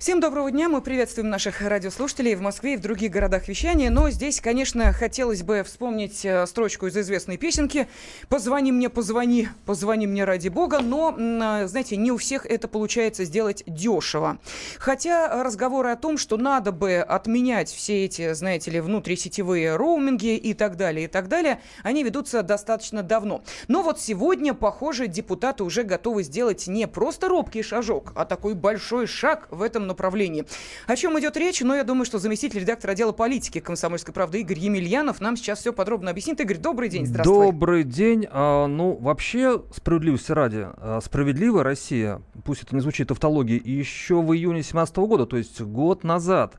Всем 0.00 0.18
доброго 0.18 0.50
дня. 0.50 0.70
Мы 0.70 0.80
приветствуем 0.80 1.28
наших 1.28 1.60
радиослушателей 1.60 2.34
в 2.34 2.40
Москве 2.40 2.72
и 2.72 2.76
в 2.78 2.80
других 2.80 3.10
городах 3.10 3.48
вещания. 3.48 3.90
Но 3.90 4.08
здесь, 4.08 4.40
конечно, 4.40 4.94
хотелось 4.94 5.42
бы 5.42 5.62
вспомнить 5.62 6.24
э, 6.24 6.46
строчку 6.46 6.86
из 6.86 6.96
известной 6.96 7.36
песенки 7.36 7.86
«Позвони 8.30 8.72
мне, 8.72 8.88
позвони, 8.88 9.48
позвони 9.66 10.06
мне 10.06 10.24
ради 10.24 10.48
бога». 10.48 10.78
Но, 10.80 11.14
э, 11.14 11.66
знаете, 11.66 11.98
не 11.98 12.12
у 12.12 12.16
всех 12.16 12.46
это 12.46 12.66
получается 12.66 13.26
сделать 13.26 13.62
дешево. 13.66 14.38
Хотя 14.78 15.44
разговоры 15.44 15.90
о 15.90 15.96
том, 15.96 16.16
что 16.16 16.38
надо 16.38 16.72
бы 16.72 16.96
отменять 16.96 17.68
все 17.68 18.06
эти, 18.06 18.32
знаете 18.32 18.70
ли, 18.70 18.80
внутрисетевые 18.80 19.76
роуминги 19.76 20.34
и 20.34 20.54
так 20.54 20.78
далее, 20.78 21.04
и 21.04 21.08
так 21.08 21.28
далее, 21.28 21.60
они 21.82 22.04
ведутся 22.04 22.42
достаточно 22.42 23.02
давно. 23.02 23.44
Но 23.68 23.82
вот 23.82 24.00
сегодня, 24.00 24.54
похоже, 24.54 25.08
депутаты 25.08 25.62
уже 25.62 25.82
готовы 25.82 26.22
сделать 26.22 26.68
не 26.68 26.88
просто 26.88 27.28
робкий 27.28 27.62
шажок, 27.62 28.14
а 28.16 28.24
такой 28.24 28.54
большой 28.54 29.06
шаг 29.06 29.46
в 29.50 29.60
этом 29.60 29.89
направлении. 29.90 30.46
О 30.86 30.96
чем 30.96 31.18
идет 31.18 31.36
речь? 31.36 31.60
Ну, 31.60 31.74
я 31.74 31.84
думаю, 31.84 32.04
что 32.04 32.18
заместитель 32.18 32.60
редактора 32.60 32.92
отдела 32.92 33.12
политики 33.12 33.60
«Комсомольской 33.60 34.14
правды» 34.14 34.40
Игорь 34.40 34.58
Емельянов 34.58 35.20
нам 35.20 35.36
сейчас 35.36 35.60
все 35.60 35.72
подробно 35.72 36.10
объяснит. 36.10 36.40
Игорь, 36.40 36.58
добрый 36.58 36.88
день, 36.88 37.06
здравствуй. 37.06 37.46
Добрый 37.46 37.84
день. 37.84 38.26
А, 38.30 38.66
ну, 38.66 38.96
вообще, 39.00 39.62
справедливости 39.74 40.32
ради, 40.32 40.66
а, 40.66 41.00
справедливая 41.02 41.64
Россия, 41.64 42.22
пусть 42.44 42.62
это 42.62 42.74
не 42.74 42.80
звучит 42.80 43.08
тавтологией, 43.08 43.60
еще 43.62 44.22
в 44.22 44.32
июне 44.32 44.60
2017 44.60 44.96
года, 45.06 45.26
то 45.26 45.36
есть 45.36 45.60
год 45.60 46.04
назад, 46.04 46.54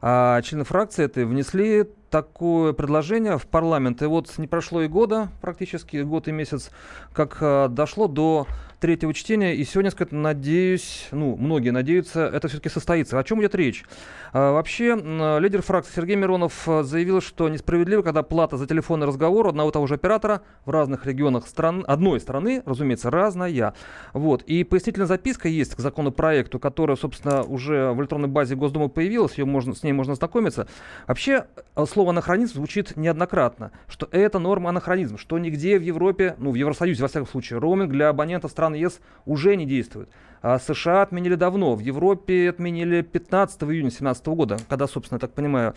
а 0.00 0.42
члены 0.42 0.64
фракции 0.64 1.04
этой 1.04 1.24
внесли 1.24 1.88
такое 2.12 2.74
предложение 2.74 3.38
в 3.38 3.46
парламент. 3.46 4.02
И 4.02 4.04
вот 4.06 4.36
не 4.36 4.46
прошло 4.46 4.82
и 4.82 4.86
года, 4.86 5.28
практически 5.40 6.02
год 6.02 6.28
и 6.28 6.32
месяц, 6.32 6.70
как 7.14 7.38
а, 7.40 7.68
дошло 7.68 8.06
до 8.06 8.46
третьего 8.82 9.14
чтения. 9.14 9.54
И 9.54 9.64
сегодня, 9.64 9.92
сказать, 9.92 10.10
надеюсь, 10.12 11.06
ну, 11.12 11.36
многие 11.36 11.70
надеются, 11.70 12.26
это 12.26 12.48
все-таки 12.48 12.68
состоится. 12.68 13.16
О 13.16 13.22
чем 13.22 13.40
идет 13.40 13.54
речь? 13.54 13.84
А, 14.32 14.52
вообще, 14.52 14.96
лидер 15.40 15.62
фракции 15.62 15.92
Сергей 15.94 16.16
Миронов 16.16 16.68
а, 16.68 16.82
заявил, 16.82 17.20
что 17.20 17.48
несправедливо, 17.48 18.02
когда 18.02 18.24
плата 18.24 18.56
за 18.56 18.66
телефонный 18.66 19.06
разговор 19.06 19.46
одного 19.46 19.70
и 19.70 19.72
того 19.72 19.86
же 19.86 19.94
оператора 19.94 20.42
в 20.66 20.70
разных 20.70 21.06
регионах 21.06 21.46
стран, 21.46 21.84
одной 21.86 22.18
страны, 22.18 22.62
разумеется, 22.66 23.08
разная. 23.08 23.74
Вот. 24.12 24.42
И 24.42 24.64
пояснительная 24.64 25.06
записка 25.06 25.48
есть 25.48 25.76
к 25.76 25.78
законопроекту, 25.78 26.58
которая, 26.58 26.96
собственно, 26.96 27.44
уже 27.44 27.92
в 27.92 28.00
электронной 28.00 28.28
базе 28.28 28.56
Госдумы 28.56 28.88
появилась, 28.88 29.38
ее 29.38 29.44
можно, 29.44 29.76
с 29.76 29.84
ней 29.84 29.92
можно 29.92 30.16
знакомиться. 30.16 30.66
Вообще, 31.06 31.46
а, 31.76 31.86
слово 32.02 32.10
анахронизм 32.10 32.54
звучит 32.54 32.96
неоднократно, 32.96 33.70
что 33.86 34.08
это 34.10 34.40
норма 34.40 34.70
анахронизм, 34.70 35.18
что 35.18 35.38
нигде 35.38 35.78
в 35.78 35.82
Европе, 35.82 36.34
ну, 36.38 36.50
в 36.50 36.56
Евросоюзе, 36.56 37.00
во 37.00 37.06
всяком 37.06 37.28
случае, 37.28 37.60
роуминг 37.60 37.92
для 37.92 38.08
абонентов 38.08 38.50
стран 38.50 38.74
ЕС 38.74 38.98
уже 39.24 39.54
не 39.54 39.66
действует. 39.66 40.10
А 40.42 40.58
США 40.58 41.02
отменили 41.02 41.36
давно. 41.36 41.76
В 41.76 41.78
Европе 41.78 42.50
отменили 42.50 43.02
15 43.02 43.62
июня 43.62 43.82
2017 43.82 44.26
года, 44.26 44.56
когда, 44.68 44.88
собственно, 44.88 45.20
так 45.20 45.32
понимаю, 45.32 45.74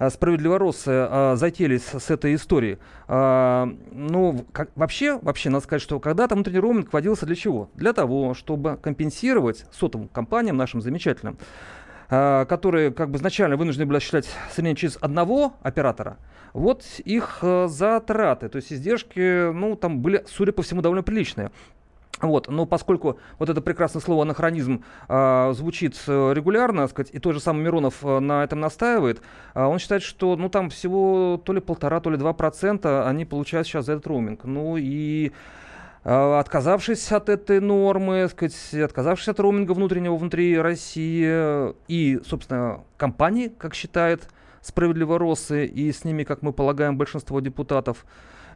а, 0.00 0.10
справедливоросы 0.10 0.88
а, 0.88 1.36
затеялись 1.36 1.84
с 1.84 2.10
этой 2.10 2.34
историей. 2.34 2.78
А, 3.06 3.68
ну, 3.92 4.44
как, 4.50 4.70
вообще, 4.74 5.20
вообще, 5.22 5.50
надо 5.50 5.62
сказать, 5.62 5.82
что 5.82 6.00
когда-то 6.00 6.34
внутренний 6.34 6.58
роуминг 6.58 6.92
вводился 6.92 7.24
для 7.26 7.36
чего? 7.36 7.70
Для 7.76 7.92
того, 7.92 8.34
чтобы 8.34 8.76
компенсировать 8.82 9.64
сотовым 9.70 10.08
компаниям, 10.08 10.56
нашим 10.56 10.80
замечательным, 10.80 11.38
которые 12.08 12.90
как 12.90 13.10
бы 13.10 13.18
изначально 13.18 13.56
вынуждены 13.56 13.84
были 13.86 13.98
осуществлять 13.98 14.26
соединение 14.50 14.76
через 14.76 14.96
одного 15.00 15.54
оператора, 15.62 16.16
вот 16.52 16.84
их 17.04 17.38
э, 17.42 17.68
затраты, 17.68 18.48
то 18.48 18.56
есть 18.56 18.72
издержки, 18.72 19.52
ну, 19.52 19.76
там 19.76 20.00
были, 20.00 20.24
судя 20.26 20.52
по 20.52 20.62
всему, 20.62 20.82
довольно 20.82 21.02
приличные. 21.02 21.50
Вот, 22.20 22.48
но 22.48 22.66
поскольку 22.66 23.20
вот 23.38 23.48
это 23.48 23.60
прекрасное 23.60 24.02
слово 24.02 24.22
анахронизм 24.22 24.82
э, 25.08 25.52
звучит 25.54 25.96
регулярно, 26.08 26.88
сказать, 26.88 27.10
и 27.14 27.20
тот 27.20 27.34
же 27.34 27.40
самый 27.40 27.62
Миронов 27.62 28.04
э, 28.04 28.18
на 28.18 28.42
этом 28.42 28.58
настаивает, 28.58 29.22
э, 29.54 29.62
он 29.62 29.78
считает, 29.78 30.02
что 30.02 30.34
ну 30.34 30.48
там 30.48 30.68
всего 30.70 31.40
то 31.44 31.52
ли 31.52 31.60
полтора, 31.60 32.00
то 32.00 32.10
ли 32.10 32.16
два 32.16 32.32
процента 32.32 33.08
они 33.08 33.24
получают 33.24 33.68
сейчас 33.68 33.86
за 33.86 33.92
этот 33.92 34.08
роуминг. 34.08 34.42
Ну 34.44 34.76
и 34.76 35.30
отказавшись 36.04 37.10
от 37.12 37.28
этой 37.28 37.60
нормы, 37.60 38.28
сказать, 38.30 38.74
отказавшись 38.74 39.28
от 39.28 39.40
роуминга 39.40 39.72
внутреннего 39.72 40.16
внутри 40.16 40.58
России 40.58 41.74
и, 41.88 42.20
собственно, 42.26 42.84
компании, 42.96 43.48
как 43.48 43.74
считает 43.74 44.28
справедливо 44.62 45.18
Росы, 45.18 45.66
и 45.66 45.92
с 45.92 46.04
ними, 46.04 46.24
как 46.24 46.42
мы 46.42 46.52
полагаем, 46.52 46.96
большинство 46.96 47.40
депутатов, 47.40 48.04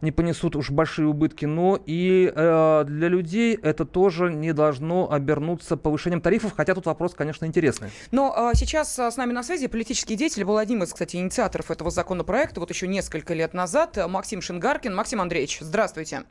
не 0.02 0.10
понесут 0.10 0.56
уж 0.56 0.70
большие 0.70 1.06
убытки, 1.06 1.46
но 1.46 1.80
и 1.86 2.30
э, 2.34 2.84
для 2.86 3.08
людей 3.08 3.54
это 3.54 3.84
тоже 3.84 4.32
не 4.32 4.52
должно 4.52 5.10
обернуться 5.10 5.76
повышением 5.76 6.20
тарифов, 6.20 6.54
хотя 6.56 6.74
тут 6.74 6.86
вопрос, 6.86 7.14
конечно, 7.14 7.46
интересный. 7.46 7.90
Но 8.10 8.50
э, 8.52 8.56
сейчас 8.56 8.98
э, 8.98 9.10
с 9.10 9.16
нами 9.16 9.32
на 9.32 9.44
связи 9.44 9.68
политический 9.68 10.16
деятель, 10.16 10.44
был 10.44 10.58
одним 10.58 10.82
из, 10.82 10.92
кстати, 10.92 11.16
инициаторов 11.16 11.70
этого 11.70 11.90
законопроекта, 11.92 12.58
вот 12.58 12.70
еще 12.70 12.88
несколько 12.88 13.32
лет 13.32 13.54
назад, 13.54 13.96
Максим 14.08 14.42
Шингаркин. 14.42 14.92
Максим 14.92 15.20
Андреевич. 15.20 15.58
Здравствуйте. 15.60 16.24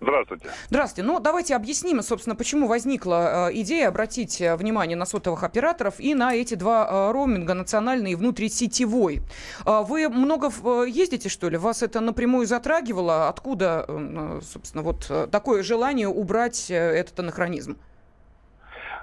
Здравствуйте. 0.00 1.02
Ну, 1.02 1.20
давайте 1.20 1.54
объясним, 1.56 2.02
собственно, 2.02 2.36
почему 2.36 2.66
возникла 2.66 3.48
э, 3.48 3.54
идея 3.60 3.88
обратить 3.88 4.40
э, 4.40 4.56
внимание 4.56 4.96
на 4.96 5.06
сотовых 5.06 5.44
операторов 5.44 5.98
и 5.98 6.14
на 6.14 6.34
эти 6.34 6.54
два 6.54 6.86
э, 6.86 7.12
роуминга, 7.12 7.54
национальный 7.54 8.12
и 8.12 8.14
внутрисетевой. 8.14 9.20
Э, 9.64 9.82
вы 9.82 10.08
много 10.08 10.48
э, 10.48 10.88
ездите, 10.88 11.28
что 11.28 11.48
ли? 11.48 11.56
Вас 11.56 11.82
это 11.82 12.00
напрямую 12.00 12.46
затрагивало? 12.46 13.28
Откуда, 13.28 13.84
э, 13.88 14.40
собственно, 14.42 14.82
вот 14.82 15.10
такое 15.30 15.62
желание 15.62 16.08
убрать 16.08 16.70
этот 16.70 17.18
анахронизм? 17.20 17.78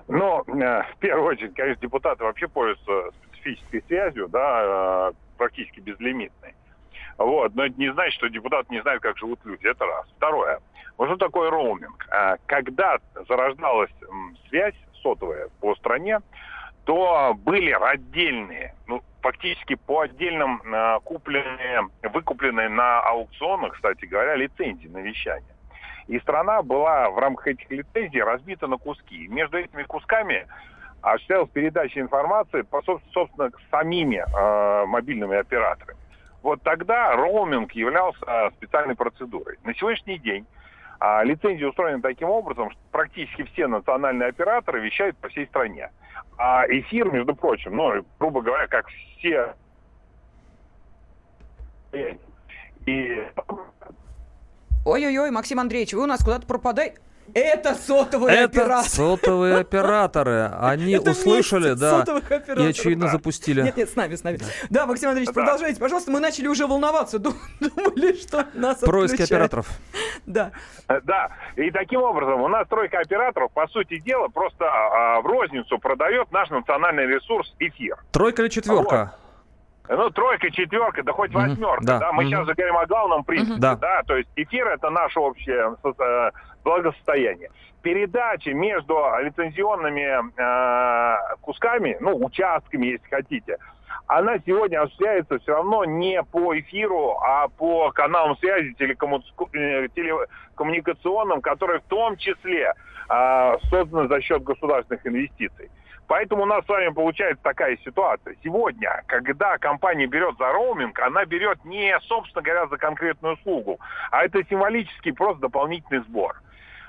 Ну, 0.07 0.44
в 0.46 0.97
первую 1.00 1.25
очередь, 1.25 1.53
конечно, 1.56 1.81
депутаты 1.81 2.24
вообще 2.24 2.47
пользуются 2.47 3.16
специфической 3.28 3.84
связью, 3.88 4.28
да, 4.28 5.12
практически 5.38 5.80
безлимитной. 5.80 6.53
Вот. 7.18 7.56
Но 7.56 7.66
это 7.66 7.80
не 7.80 7.91
значит, 7.94 8.16
что 8.16 8.28
депутаты 8.28 8.68
не 8.74 8.81
знают, 8.81 9.01
как 9.01 9.18
живут 9.18 9.40
люди. 9.46 9.66
Это 9.68 9.85
раз. 9.85 10.06
Второе. 10.18 10.59
Вот 11.01 11.07
что 11.07 11.17
такое 11.17 11.50
роуминг? 11.50 12.06
А, 12.12 12.35
когда 12.45 13.00
зарождалась 13.28 13.89
связь 14.47 14.75
сотовая 15.01 15.50
по 15.59 15.73
стране, 15.73 16.19
то 16.85 17.34
были 17.44 17.72
отдельные, 17.72 18.75
ну, 18.85 19.01
фактически 19.23 19.73
по 19.73 20.01
отдельным 20.01 20.62
а, 20.63 21.00
купленные, 21.00 21.89
выкупленные 22.03 22.69
на 22.69 23.00
аукционах, 23.00 23.73
кстати 23.73 24.06
говоря, 24.06 24.35
лицензии 24.35 24.89
на 24.89 25.00
вещание. 25.00 25.56
И 26.06 26.19
страна 26.19 26.62
была 26.62 27.09
в 27.09 27.18
рамках 27.18 27.47
этих 27.47 27.72
лицензий 27.72 28.22
разбита 28.22 28.68
на 28.68 28.78
куски. 28.78 29.28
Между 29.28 29.57
этими 29.57 29.81
кусками 29.81 30.45
осуществлялась 31.01 31.50
передача 31.50 32.00
информации, 32.00 32.62
по, 32.62 32.83
собственно, 32.83 33.50
самими 33.72 34.18
э, 34.18 34.85
мобильными 34.85 35.35
операторами. 35.35 35.97
Вот 36.44 36.62
тогда 36.62 37.16
роуминг 37.16 37.72
являлся 37.72 38.51
специальной 38.57 38.95
процедурой. 38.95 39.57
На 39.63 39.73
сегодняшний 39.73 40.19
день 40.19 40.45
а, 41.01 41.23
лицензии 41.23 41.63
устроены 41.66 42.00
таким 42.00 42.29
образом, 42.29 42.69
что 42.69 42.79
практически 42.91 43.41
все 43.45 43.66
национальные 43.66 44.29
операторы 44.29 44.81
вещают 44.81 45.17
по 45.17 45.29
всей 45.29 45.47
стране. 45.47 45.89
А 46.38 46.63
эфир, 46.67 47.12
между 47.12 47.35
прочим, 47.35 47.75
ну, 47.75 48.06
грубо 48.19 48.44
говоря, 48.44 48.67
как 48.67 48.85
все... 49.17 49.56
И... 52.85 53.28
Ой-ой-ой, 54.85 55.31
Максим 55.31 55.59
Андреевич, 55.59 55.94
вы 55.94 56.03
у 56.03 56.06
нас 56.06 56.23
куда-то 56.23 56.45
пропадаете. 56.45 57.00
Это 57.34 57.75
сотовые 57.75 58.36
Это 58.36 58.62
операторы. 58.62 58.90
сотовые 58.90 59.58
операторы. 59.58 60.52
Они 60.59 60.94
Это 60.94 61.12
услышали, 61.12 61.74
да, 61.74 62.06
и 62.58 62.66
очевидно 62.66 63.06
да. 63.06 63.12
запустили. 63.12 63.62
Нет, 63.62 63.78
нет, 63.78 63.90
с 63.90 63.96
нами, 63.96 64.16
с 64.16 64.24
нами. 64.24 64.38
Да, 64.38 64.46
да 64.69 64.86
Максим 64.86 65.09
Андреевич, 65.09 65.34
да. 65.34 65.42
продолжайте, 65.42 65.80
пожалуйста. 65.80 66.12
Мы 66.12 66.19
начали 66.19 66.47
уже 66.47 66.68
волноваться. 66.68 67.19
Думали, 67.19 68.19
что 68.19 68.45
нас 68.54 68.80
Происки 68.80 69.22
операторов. 69.22 69.68
Да. 70.25 70.51
Э, 70.88 71.00
да. 71.04 71.31
И 71.56 71.72
таким 71.72 72.01
образом 72.01 72.42
у 72.42 72.48
нас 72.48 72.68
тройка 72.68 73.00
операторов, 73.00 73.51
по 73.51 73.68
сути 73.68 74.00
дела, 74.00 74.28
просто 74.28 74.66
а, 74.66 75.22
в 75.22 75.25
розницу 75.25 75.78
продает 75.80 76.31
наш 76.31 76.50
национальный 76.50 77.06
ресурс 77.06 77.54
эфир. 77.60 77.98
Тройка 78.12 78.44
или 78.44 78.50
четверка? 78.50 79.13
Вот. 79.13 79.20
Ну, 79.94 80.10
тройка, 80.10 80.50
четверка, 80.52 81.04
да 81.04 81.12
хоть 81.12 81.34
восьмерка, 81.34 81.84
да. 81.84 82.00
да? 82.00 82.12
Мы 82.14 82.24
сейчас 82.24 82.48
же 82.48 82.54
говорим 82.54 82.78
о 82.78 82.86
главном 82.86 83.26
принципе, 83.26 83.60
mm-hmm. 83.60 83.78
да. 83.80 84.04
То 84.04 84.16
есть 84.16 84.30
эфир 84.38 84.68
это 84.68 84.90
наше 84.90 85.20
общее 85.20 85.76
э, 85.84 86.32
благосостояние. 86.64 87.50
Передачи 87.82 88.50
между 88.50 88.96
лицензионными 89.22 90.22
э, 90.38 91.36
кусками, 91.42 91.98
ну, 92.00 92.16
участками, 92.16 92.86
если 92.88 93.08
хотите, 93.10 93.58
она 94.08 94.38
сегодня 94.46 94.82
осуществляется 94.82 95.40
все 95.40 95.56
равно 95.56 95.84
не 95.84 96.24
по 96.24 96.58
эфиру, 96.58 97.18
а 97.22 97.50
по 97.50 97.92
каналам 97.92 98.38
связи. 98.38 98.74
Э, 98.80 99.88
телекоммуникационным, 99.94 101.42
которые 101.42 101.82
в 101.82 101.86
том 101.90 102.16
числе 102.16 102.74
э, 103.10 103.58
созданы 103.70 104.08
за 104.08 104.22
счет 104.22 104.42
государственных 104.44 105.06
инвестиций. 105.06 105.70
Поэтому 106.12 106.44
у 106.44 106.46
нас 106.46 106.66
с 106.66 106.68
вами 106.68 106.90
получается 106.90 107.42
такая 107.42 107.78
ситуация. 107.86 108.36
Сегодня, 108.44 109.02
когда 109.08 109.58
компания 109.58 110.08
берет 110.08 110.36
за 110.38 110.52
роуминг, 110.52 111.00
она 111.00 111.24
берет 111.24 111.63
не, 111.63 111.98
собственно 112.02 112.44
говоря, 112.44 112.68
за 112.68 112.75
конкретную 112.75 113.36
услугу, 113.36 113.80
а 114.12 114.25
это 114.25 114.44
символический 114.44 115.13
просто 115.13 115.40
дополнительный 115.40 116.04
сбор 116.04 116.36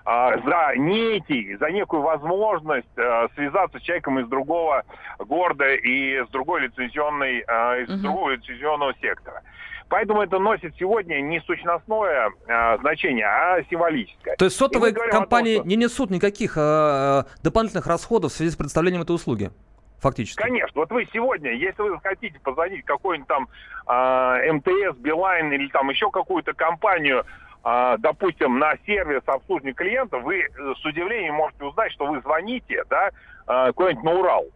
а, 0.04 0.38
за 0.38 0.76
некий, 0.76 1.54
за 1.54 1.70
некую 1.70 2.02
возможность 2.02 2.88
э, 2.96 3.28
связаться 3.36 3.78
с 3.78 3.82
человеком 3.82 4.18
из 4.18 4.26
другого 4.26 4.82
города 5.20 5.72
и 5.72 6.24
с 6.24 6.28
другой 6.30 6.62
лицензионной, 6.62 7.44
э, 7.46 7.82
из 7.82 7.90
uh-huh. 7.90 8.02
другого 8.02 8.30
лицензионного 8.30 8.92
сектора. 9.00 9.42
Поэтому 9.92 10.22
это 10.22 10.38
носит 10.38 10.74
сегодня 10.78 11.20
не 11.20 11.38
сущностное 11.40 12.30
э, 12.46 12.78
значение, 12.78 13.26
а 13.26 13.62
символическое. 13.68 14.36
То 14.36 14.46
есть 14.46 14.56
сотовые 14.56 14.94
компании 14.94 15.56
том, 15.56 15.64
что... 15.64 15.68
не 15.68 15.76
несут 15.76 16.08
никаких 16.08 16.54
э, 16.56 17.24
дополнительных 17.42 17.86
расходов 17.86 18.32
в 18.32 18.34
связи 18.34 18.52
с 18.52 18.56
предоставлением 18.56 19.02
этой 19.02 19.14
услуги? 19.14 19.50
Фактически. 20.00 20.42
Конечно. 20.42 20.80
Вот 20.80 20.90
вы 20.92 21.06
сегодня, 21.12 21.52
если 21.52 21.82
вы 21.82 22.00
хотите 22.00 22.40
позвонить 22.40 22.86
какой-нибудь 22.86 23.28
там 23.28 23.48
э, 23.86 24.52
МТС, 24.52 24.96
Билайн 24.96 25.52
или 25.52 25.68
там 25.68 25.90
еще 25.90 26.10
какую-то 26.10 26.54
компанию, 26.54 27.26
э, 27.62 27.96
допустим, 27.98 28.58
на 28.58 28.72
сервис 28.86 29.20
обслуживания 29.26 29.74
клиентов, 29.74 30.22
вы 30.22 30.48
с 30.74 30.82
удивлением 30.86 31.34
можете 31.34 31.64
узнать, 31.64 31.92
что 31.92 32.06
вы 32.06 32.22
звоните, 32.22 32.82
да, 32.88 33.10
э, 33.46 33.72
куда-нибудь 33.74 34.04
на 34.04 34.12
Урал. 34.12 34.46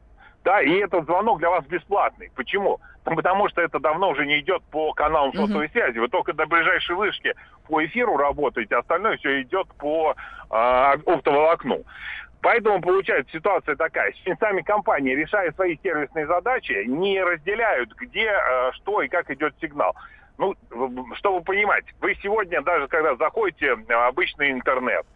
Да, 0.47 0.63
и 0.63 0.71
этот 0.75 1.07
звонок 1.07 1.41
для 1.41 1.51
вас 1.51 1.67
бесплатный. 1.67 2.31
Почему? 2.37 2.79
потому 3.05 3.49
что 3.49 3.63
это 3.63 3.79
давно 3.79 4.11
уже 4.11 4.27
не 4.27 4.41
идет 4.41 4.63
по 4.65 4.93
каналам 4.93 5.33
сотовой 5.33 5.67
uh-huh. 5.67 5.73
связи. 5.73 5.99
Вы 5.99 6.09
только 6.09 6.33
до 6.33 6.45
ближайшей 6.47 6.97
вышки 6.97 7.35
по 7.69 7.85
эфиру 7.85 8.17
работаете, 8.17 8.75
остальное 8.75 9.17
все 9.19 9.43
идет 9.43 9.69
по 9.79 10.17
э, 10.51 10.55
оптоволокну. 11.07 11.85
Поэтому 12.43 12.81
получается 12.81 13.33
ситуация 13.33 13.77
такая. 13.77 14.13
Сами 14.41 14.63
компании, 14.63 15.15
решая 15.15 15.53
свои 15.53 15.77
сервисные 15.85 16.27
задачи, 16.27 16.85
не 16.85 17.23
разделяют, 17.23 17.95
где, 17.95 18.27
э, 18.27 18.73
что 18.73 19.03
и 19.03 19.09
как 19.09 19.31
идет 19.31 19.55
сигнал. 19.61 19.95
Ну, 20.37 20.57
чтобы 21.15 21.43
понимать, 21.43 21.85
вы 22.01 22.17
сегодня 22.23 22.61
даже 22.61 22.89
когда 22.89 23.15
заходите 23.15 23.77
в 23.77 24.07
обычный 24.09 24.51
интернет, 24.51 25.07
а, 25.07 25.16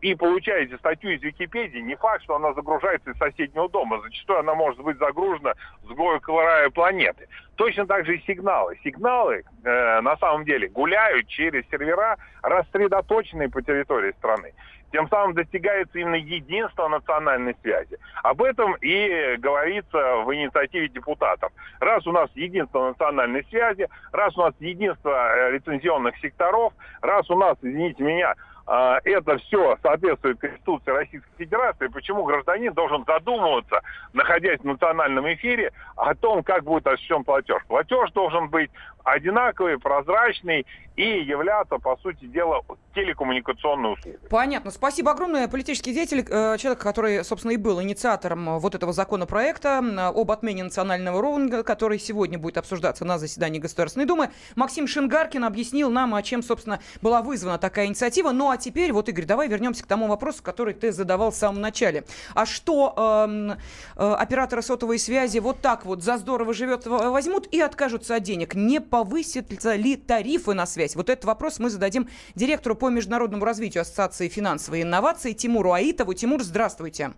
и 0.00 0.14
получаете 0.14 0.78
статью 0.78 1.10
из 1.10 1.22
Википедии, 1.22 1.78
не 1.78 1.94
факт, 1.96 2.22
что 2.22 2.36
она 2.36 2.54
загружается 2.54 3.10
из 3.10 3.18
соседнего 3.18 3.68
дома. 3.68 4.00
Зачастую 4.02 4.38
она 4.38 4.54
может 4.54 4.80
быть 4.80 4.96
загружена 4.98 5.52
с 5.82 5.86
другой 5.86 6.20
края 6.20 6.70
планеты. 6.70 7.28
Точно 7.56 7.86
так 7.86 8.06
же 8.06 8.16
и 8.16 8.24
сигналы. 8.26 8.78
Сигналы 8.82 9.44
э, 9.64 10.00
на 10.00 10.16
самом 10.16 10.44
деле 10.44 10.68
гуляют 10.68 11.28
через 11.28 11.68
сервера, 11.68 12.16
рассредоточенные 12.42 13.50
по 13.50 13.60
территории 13.60 14.12
страны. 14.12 14.54
Тем 14.92 15.08
самым 15.08 15.34
достигается 15.34 15.98
именно 15.98 16.16
единство 16.16 16.86
национальной 16.86 17.56
связи. 17.62 17.98
Об 18.22 18.42
этом 18.42 18.74
и 18.80 19.36
говорится 19.38 20.16
в 20.24 20.34
инициативе 20.34 20.88
депутатов. 20.88 21.50
Раз 21.80 22.06
у 22.06 22.12
нас 22.12 22.30
единство 22.34 22.88
национальной 22.88 23.44
связи, 23.44 23.88
раз 24.12 24.36
у 24.36 24.42
нас 24.42 24.54
единство 24.60 25.10
э, 25.10 25.52
лицензионных 25.52 26.16
секторов, 26.18 26.74
раз 27.00 27.28
у 27.30 27.36
нас, 27.36 27.56
извините 27.62 28.02
меня, 28.02 28.30
а, 28.32 28.36
это 28.66 29.38
все 29.38 29.76
соответствует 29.82 30.38
Конституции 30.38 30.90
Российской 30.90 31.36
Федерации, 31.38 31.86
почему 31.88 32.24
гражданин 32.24 32.72
должен 32.72 33.04
задумываться, 33.06 33.80
находясь 34.12 34.60
в 34.60 34.64
национальном 34.64 35.32
эфире, 35.34 35.72
о 35.96 36.14
том, 36.14 36.42
как 36.42 36.64
будет 36.64 36.86
осуществлен 36.86 37.24
платеж. 37.24 37.62
Платеж 37.66 38.12
должен 38.12 38.48
быть 38.48 38.70
одинаковый, 39.04 39.78
прозрачный 39.78 40.66
и 40.94 41.22
являться, 41.22 41.78
по 41.78 41.96
сути 41.96 42.26
дела, 42.26 42.60
телекоммуникационной 42.94 43.94
услугой. 43.94 44.20
Понятно. 44.30 44.70
Спасибо 44.70 45.12
огромное. 45.12 45.48
Политический 45.48 45.92
деятель, 45.92 46.24
э, 46.28 46.56
человек, 46.58 46.80
который, 46.80 47.24
собственно, 47.24 47.52
и 47.52 47.56
был 47.56 47.82
инициатором 47.82 48.58
вот 48.58 48.74
этого 48.74 48.92
законопроекта 48.92 49.78
об 49.78 50.30
отмене 50.30 50.64
национального 50.64 51.20
роуминга, 51.20 51.64
который 51.64 51.98
сегодня 51.98 52.38
будет 52.38 52.58
обсуждаться 52.58 53.04
на 53.04 53.18
заседании 53.18 53.58
Государственной 53.58 54.06
Думы. 54.06 54.30
Максим 54.54 54.86
Шингаркин 54.86 55.44
объяснил 55.44 55.90
нам, 55.90 56.14
о 56.14 56.22
чем, 56.22 56.42
собственно, 56.42 56.78
была 57.00 57.22
вызвана 57.22 57.58
такая 57.58 57.86
инициатива. 57.86 58.30
Ну 58.30 58.50
а 58.52 58.56
теперь, 58.56 58.92
вот, 58.92 59.08
Игорь, 59.08 59.24
давай 59.24 59.48
вернемся 59.48 59.82
к 59.82 59.86
тому 59.86 60.06
вопросу, 60.06 60.42
который 60.42 60.74
ты 60.74 60.92
задавал 60.92 61.30
в 61.30 61.34
самом 61.34 61.60
начале. 61.60 62.04
А 62.34 62.46
что 62.46 62.94
э, 63.26 63.56
э, 63.96 64.12
операторы 64.14 64.62
сотовой 64.62 64.98
связи 64.98 65.38
вот 65.38 65.60
так 65.60 65.84
вот 65.84 66.02
за 66.02 66.18
здорово 66.18 66.52
живет 66.52 66.86
возьмут 66.86 67.48
и 67.50 67.60
откажутся 67.60 68.16
от 68.16 68.22
денег? 68.22 68.54
Не 68.54 68.80
повысятся 68.80 69.74
ли 69.74 69.96
тарифы 69.96 70.54
на 70.54 70.66
связь? 70.66 70.96
Вот 70.96 71.08
этот 71.08 71.24
вопрос 71.24 71.58
мы 71.58 71.70
зададим 71.70 72.08
директору 72.34 72.76
по 72.76 72.90
международному 72.90 73.44
развитию 73.44 73.82
Ассоциации 73.82 74.28
финансовой 74.28 74.82
инновации 74.82 75.32
Тимуру 75.32 75.72
Аитову. 75.72 76.14
Тимур, 76.14 76.42
здравствуйте. 76.42 77.12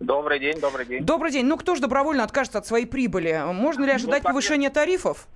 Добрый 0.00 0.38
день, 0.38 0.60
добрый 0.60 0.86
день. 0.86 1.04
Добрый 1.04 1.32
день. 1.32 1.46
Ну, 1.46 1.56
кто 1.56 1.74
же 1.74 1.80
добровольно 1.80 2.22
откажется 2.22 2.58
от 2.58 2.66
своей 2.66 2.86
прибыли? 2.86 3.42
Можно 3.52 3.82
ли 3.82 3.90
ну, 3.90 3.94
ожидать 3.94 4.22
ну, 4.22 4.30
повышения 4.30 4.70
тарифов? 4.70 5.26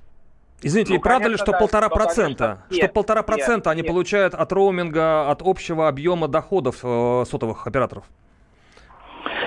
Извините, 0.62 0.92
ну, 0.92 0.98
и 0.98 1.02
правда 1.02 1.28
ли, 1.28 1.36
что 1.36 1.52
полтора 1.52 1.88
процента, 1.88 2.64
что 2.70 2.88
полтора 2.88 3.22
процента 3.22 3.70
они 3.70 3.82
нет. 3.82 3.88
получают 3.88 4.34
от 4.34 4.52
роуминга, 4.52 5.30
от 5.30 5.42
общего 5.42 5.88
объема 5.88 6.28
доходов 6.28 6.80
э, 6.82 7.24
сотовых 7.28 7.66
операторов? 7.66 8.04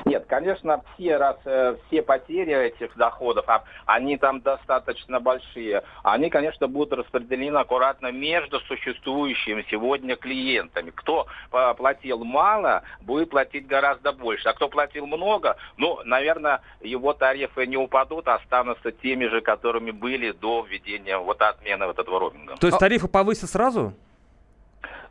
Нет, 0.05 0.25
конечно, 0.27 0.83
все, 0.93 1.17
раз, 1.17 1.37
э, 1.45 1.77
все 1.87 2.03
потери 2.03 2.53
этих 2.53 2.95
доходов, 2.95 3.45
а, 3.49 3.63
они 3.87 4.17
там 4.17 4.39
достаточно 4.39 5.19
большие, 5.19 5.81
они, 6.03 6.29
конечно, 6.29 6.67
будут 6.67 6.99
распределены 6.99 7.57
аккуратно 7.57 8.11
между 8.11 8.59
существующими 8.61 9.65
сегодня 9.71 10.15
клиентами. 10.15 10.91
Кто 10.91 11.25
платил 11.49 12.23
мало, 12.23 12.83
будет 13.01 13.31
платить 13.31 13.65
гораздо 13.65 14.11
больше. 14.11 14.47
А 14.47 14.53
кто 14.53 14.69
платил 14.69 15.07
много, 15.07 15.57
ну, 15.77 15.99
наверное, 16.05 16.61
его 16.81 17.13
тарифы 17.13 17.65
не 17.65 17.77
упадут, 17.77 18.27
а 18.27 18.35
останутся 18.35 18.91
теми 18.91 19.25
же, 19.25 19.41
которыми 19.41 19.89
были 19.89 20.31
до 20.33 20.63
введения 20.63 21.17
вот 21.17 21.41
отмены 21.41 21.87
вот 21.87 21.97
этого 21.97 22.19
роуминга. 22.19 22.57
То 22.57 22.67
есть 22.67 22.77
тарифы 22.77 23.07
повысят 23.07 23.49
сразу? 23.49 23.93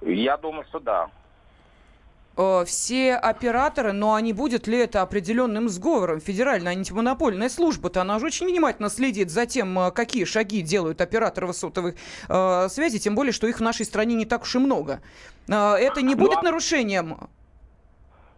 Я 0.02 0.37
думаю, 0.37 0.64
что 0.69 0.79
да. 0.79 1.11
Э, 2.37 2.65
все 2.67 3.15
операторы, 3.15 3.93
но 3.93 4.15
они 4.15 4.33
будет 4.33 4.67
ли 4.67 4.79
это 4.79 5.03
определенным 5.03 5.69
сговором? 5.69 6.21
Федеральная 6.21 6.73
антимонопольная 6.73 7.49
служба-то, 7.49 8.01
она 8.01 8.19
же 8.19 8.27
очень 8.27 8.47
внимательно 8.47 8.91
следит 8.91 9.31
за 9.31 9.47
тем, 9.47 9.79
э, 9.79 9.91
какие 9.93 10.25
шаги 10.25 10.63
делают 10.63 11.01
операторы 11.01 11.53
сотовых 11.53 11.95
э, 12.29 12.69
связей, 12.71 12.99
тем 12.99 13.15
более, 13.15 13.33
что 13.33 13.47
их 13.47 13.59
в 13.59 13.63
нашей 13.63 13.87
стране 13.87 14.15
не 14.15 14.25
так 14.25 14.43
уж 14.43 14.57
и 14.57 14.59
много. 14.59 15.01
Э, 15.49 15.75
это 15.75 16.03
не 16.03 16.15
будет 16.15 16.37
ну, 16.37 16.43
нарушением 16.43 17.29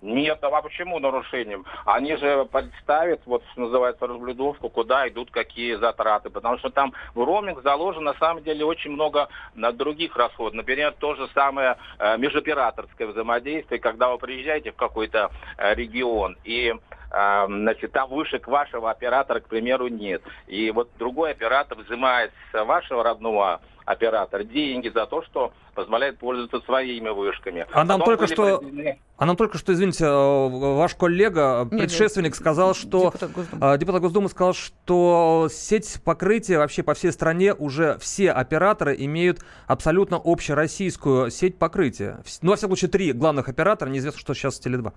нет, 0.06 0.38
а 0.42 0.62
почему 0.62 0.98
нарушением? 1.00 1.64
Они 1.84 2.16
же 2.16 2.46
представят, 2.46 3.20
вот 3.26 3.42
что 3.52 3.62
называется, 3.62 4.06
разблюдовку, 4.06 4.68
куда 4.68 5.08
идут 5.08 5.30
какие 5.32 5.74
затраты, 5.74 6.30
потому 6.30 6.58
что 6.58 6.70
там 6.70 6.92
в 7.14 7.24
роуминг 7.24 7.62
заложено 7.62 8.12
на 8.12 8.18
самом 8.18 8.44
деле 8.44 8.64
очень 8.64 8.92
много 8.92 9.28
на 9.54 9.72
других 9.72 10.16
расходов. 10.16 10.54
Например, 10.54 10.94
то 10.96 11.14
же 11.16 11.28
самое 11.34 11.76
э, 11.98 12.16
межоператорское 12.18 13.08
взаимодействие, 13.08 13.80
когда 13.80 14.10
вы 14.10 14.18
приезжаете 14.18 14.70
в 14.70 14.76
какой-то 14.76 15.30
э, 15.58 15.75
регион 15.75 16.36
и 16.44 16.72
э, 16.72 16.75
значит, 17.10 17.92
там 17.92 18.10
вышек 18.10 18.46
вашего 18.46 18.90
оператора, 18.90 19.40
к 19.40 19.48
примеру, 19.48 19.88
нет. 19.88 20.22
И 20.46 20.70
вот 20.70 20.90
другой 20.98 21.30
оператор 21.30 21.78
взимает 21.78 22.32
с 22.52 22.64
вашего 22.64 23.02
родного 23.02 23.60
оператор 23.86 24.42
деньги 24.42 24.88
за 24.88 25.06
то, 25.06 25.22
что 25.22 25.52
позволяет 25.75 26.18
пользоваться 26.18 26.60
своими 26.66 27.08
вышками. 27.08 27.66
А 27.72 27.84
нам, 27.84 28.02
только 28.02 28.26
что, 28.26 28.58
проведены... 28.58 28.98
а 29.16 29.26
нам 29.26 29.36
только 29.36 29.58
что, 29.58 29.72
извините, 29.72 30.04
э, 30.04 30.48
ваш 30.48 30.94
коллега, 30.96 31.68
нет, 31.70 31.82
предшественник, 31.82 32.32
нет, 32.32 32.36
сказал, 32.36 32.75
что 32.75 33.12
депутат 33.12 33.32
Госдумы. 33.32 33.75
Э, 33.75 33.78
депутат 33.78 34.02
Госдумы 34.02 34.28
сказал, 34.28 34.54
что 34.54 35.48
сеть 35.50 36.00
покрытия 36.04 36.58
вообще 36.58 36.82
по 36.82 36.94
всей 36.94 37.12
стране 37.12 37.54
уже 37.54 37.96
все 37.98 38.32
операторы 38.32 38.96
имеют 38.98 39.40
абсолютно 39.68 40.20
общероссийскую 40.22 41.30
сеть 41.30 41.56
покрытия. 41.58 42.18
Ну, 42.42 42.50
во 42.50 42.56
всяком 42.56 42.76
случае, 42.76 42.90
три 42.90 43.12
главных 43.12 43.48
оператора, 43.48 43.88
неизвестно, 43.88 44.20
что 44.20 44.34
сейчас 44.34 44.56
с 44.56 44.66
Теле2 44.66 44.92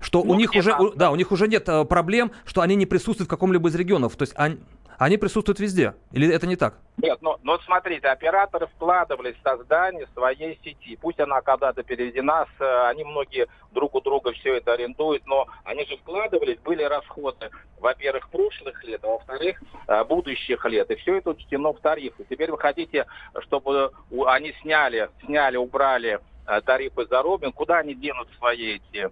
что 0.00 0.22
ну, 0.22 0.32
у 0.32 0.34
них 0.36 0.54
уже, 0.54 0.70
там, 0.70 0.92
да, 0.96 1.10
у 1.10 1.16
них 1.16 1.32
уже 1.32 1.48
нет 1.48 1.68
э, 1.68 1.84
проблем, 1.84 2.32
что 2.44 2.60
они 2.60 2.76
не 2.76 2.86
присутствуют 2.86 3.28
в 3.28 3.30
каком-либо 3.30 3.68
из 3.68 3.74
регионов. 3.74 4.16
То 4.16 4.22
есть 4.22 4.34
они, 4.36 4.58
они 4.98 5.16
присутствуют 5.16 5.60
везде. 5.60 5.94
Или 6.12 6.32
это 6.32 6.46
не 6.46 6.56
так? 6.56 6.74
Нет, 6.96 7.18
но, 7.22 7.38
но 7.44 7.58
смотрите, 7.60 8.08
операторы 8.08 8.66
вкладывались 8.66 9.36
в 9.36 9.48
создание 9.48 10.08
своей 10.14 10.58
сети. 10.64 10.98
Пусть 11.00 11.20
она 11.20 11.40
когда-то 11.40 11.84
переведена, 11.84 12.46
с, 12.58 12.88
они 12.88 13.04
многие 13.04 13.46
друг 13.70 13.94
у 13.94 14.00
друга 14.00 14.32
все 14.32 14.56
это 14.56 14.72
арендуют, 14.72 15.24
но 15.26 15.46
они 15.64 15.84
же 15.86 15.96
вкладывались, 15.98 16.58
были 16.58 16.82
расходы, 16.82 17.50
во-первых, 17.78 18.28
прошлых 18.30 18.82
лет, 18.84 19.04
а 19.04 19.08
во-вторых, 19.08 19.62
э, 19.86 20.04
будущих 20.04 20.64
лет. 20.66 20.90
И 20.90 20.96
все 20.96 21.18
это 21.18 21.30
учтено 21.30 21.72
в 21.72 21.78
тарифы. 21.78 22.26
Теперь 22.28 22.50
вы 22.50 22.58
хотите, 22.58 23.06
чтобы 23.42 23.92
они 24.26 24.52
сняли, 24.62 25.10
сняли, 25.24 25.56
убрали 25.56 26.18
э, 26.46 26.60
тарифы 26.62 27.06
за 27.06 27.22
роуминг, 27.22 27.54
куда 27.54 27.78
они 27.78 27.94
денут 27.94 28.28
свои 28.38 28.76
эти, 28.76 29.06
э, 29.06 29.10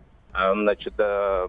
значит, 0.63 0.95
э, 0.99 1.47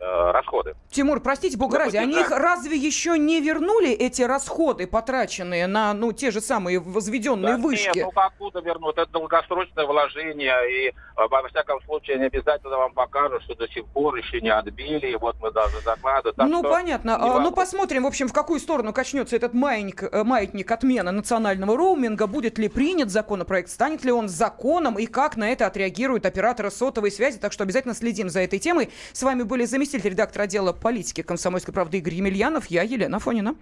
расходы. 0.00 0.74
Тимур, 0.90 1.20
простите, 1.20 1.56
бога 1.56 1.78
ради, 1.78 1.96
они 1.96 2.20
их 2.20 2.30
разве 2.30 2.76
еще 2.76 3.18
не 3.18 3.40
вернули, 3.40 3.90
эти 3.90 4.22
расходы, 4.22 4.86
потраченные 4.86 5.66
на 5.66 5.92
ну, 5.92 6.12
те 6.12 6.30
же 6.30 6.40
самые 6.40 6.80
возведенные 6.80 7.56
Да 7.56 7.62
вышки? 7.62 7.98
Нет, 7.98 8.08
ну 8.14 8.20
откуда 8.20 8.60
вернут? 8.60 8.98
Это 8.98 9.10
долгосрочное 9.10 9.86
вложение, 9.86 10.54
и 10.70 10.88
э, 10.88 10.92
во 11.16 11.46
всяком 11.48 11.82
случае 11.82 12.16
они 12.16 12.26
обязательно 12.26 12.76
вам 12.76 12.92
покажут, 12.92 13.42
что 13.42 13.54
до 13.54 13.68
сих 13.68 13.84
пор 13.86 14.16
еще 14.16 14.40
не 14.40 14.48
отбили, 14.48 15.08
и 15.08 15.16
вот 15.16 15.36
мы 15.40 15.50
даже 15.50 15.80
закладываем. 15.80 16.50
Ну, 16.50 16.62
понятно. 16.62 17.18
не 17.20 17.30
А, 17.30 17.38
ну, 17.40 17.52
посмотрим, 17.52 18.04
в 18.04 18.06
общем, 18.06 18.28
в 18.28 18.32
какую 18.32 18.60
сторону 18.60 18.92
качнется 18.92 19.36
этот 19.36 19.52
маятник, 19.54 20.02
э, 20.02 20.24
маятник 20.24 20.70
отмены 20.70 21.10
национального 21.10 21.76
роуминга. 21.76 22.26
Будет 22.26 22.58
ли 22.58 22.68
принят 22.68 23.10
законопроект, 23.10 23.70
станет 23.70 24.04
ли 24.04 24.12
он 24.12 24.28
законом, 24.28 24.98
и 24.98 25.06
как 25.06 25.36
на 25.36 25.50
это 25.50 25.66
отреагируют 25.66 26.26
операторы 26.26 26.70
сотовой 26.70 27.10
связи. 27.10 27.38
Так 27.38 27.52
что 27.52 27.64
обязательно 27.64 27.94
следим 27.94 28.28
за 28.28 28.40
этой 28.40 28.58
темой. 28.58 28.90
С 29.12 29.22
вами 29.22 29.42
были 29.42 29.64
заместитель 29.90 30.10
редактора 30.10 30.44
отдела 30.44 30.72
политики 30.72 31.22
комсомольской 31.22 31.74
правды 31.74 31.98
Игорь 31.98 32.14
Емельянов, 32.14 32.66
я 32.66 32.82
Елена 32.82 33.18
Фонина. 33.18 33.56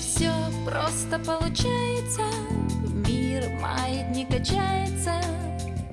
Все 0.00 0.32
просто 0.64 1.18
получается, 1.18 2.22
мир 3.06 3.44
маятник 3.60 4.28
качается, 4.28 5.20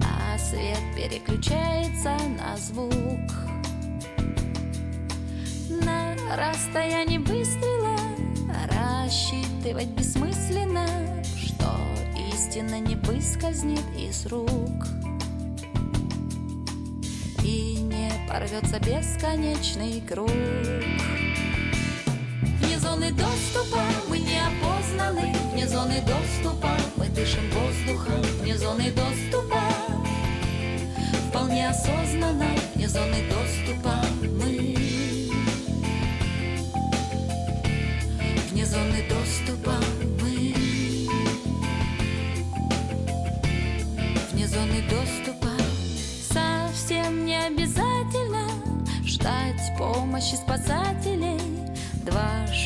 а 0.02 0.38
свет 0.38 0.80
переключается 0.96 2.16
на 2.38 2.56
звук. 2.56 2.92
На 5.84 6.16
расстоянии 6.38 7.18
выстрела 7.18 7.71
рассчитывать 9.62 9.90
бессмысленно, 9.90 10.88
что 11.38 11.68
истина 12.34 12.80
не 12.80 12.96
выскользнет 12.96 13.84
из 13.98 14.26
рук. 14.26 14.88
И 17.44 17.78
не 17.80 18.12
порвется 18.28 18.80
бесконечный 18.80 20.02
круг. 20.02 20.32
Вне 22.60 22.80
зоны 22.80 23.12
доступа 23.12 23.82
мы 24.10 24.20
не 24.20 24.40
опознаны 24.40 25.34
Вне 25.54 25.68
зоны 25.68 26.02
доступа 26.02 26.72
мы 26.96 27.08
дышим 27.08 27.44
воздухом 27.52 28.22
Вне 28.42 28.58
зоны 28.58 28.92
доступа 28.92 29.62
вполне 31.30 31.70
осознанно 31.70 32.48
Вне 32.76 32.88
зоны 32.88 33.24
доступа 33.30 34.06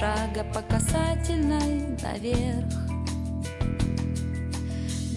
шага 0.06 0.44
по 0.54 0.62
касательной 0.62 1.98
наверх. 2.04 2.66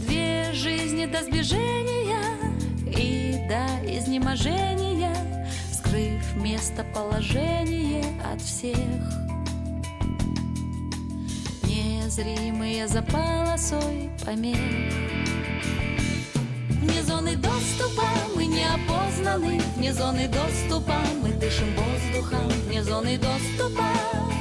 Две 0.07 0.50
жизни 0.54 1.04
до 1.07 1.23
сближения 1.23 2.25
и 2.87 3.47
до 3.49 3.66
изнеможения 3.87 5.14
Скрыв 5.73 6.37
местоположение 6.37 8.04
от 8.33 8.40
всех. 8.40 8.78
Незримые 11.64 12.88
за 12.88 13.02
полосой 13.02 14.11
помех. 14.25 14.57
Вне 16.80 17.02
зоны 17.02 17.37
доступа 17.37 18.09
мы 18.35 18.47
не 18.47 18.64
опознаны 18.64 19.61
Вне 19.76 19.92
зоны 19.92 20.28
доступа 20.28 20.97
мы 21.23 21.28
дышим 21.33 21.68
воздухом. 21.75 22.49
Вне 22.66 22.83
зоны 22.83 23.18
доступа 23.18 24.38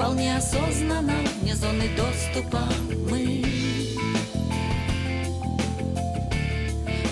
вполне 0.00 0.36
осознанно 0.36 1.12
Вне 1.42 1.54
зоны 1.54 1.90
доступа 1.94 2.62
мы 3.10 3.44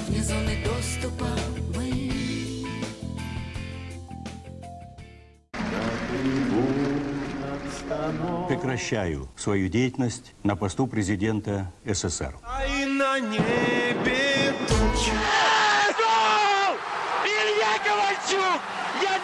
Вне 0.08 0.22
зоны 0.22 0.64
доступа 0.64 1.26
мы 1.76 2.12
Прекращаю 8.48 9.28
свою 9.36 9.68
деятельность 9.68 10.34
на 10.42 10.56
посту 10.56 10.86
президента 10.86 11.70
СССР. 11.84 12.34
А 12.42 12.64
и 12.64 12.86
на 12.86 13.20
небе 13.20 14.54
тучи. 14.66 15.12
Илья 17.24 17.78
Ковальчук! 17.84 18.62